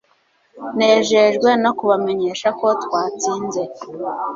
[0.77, 3.61] Nejejwe no kubamenyesha ko twatsinze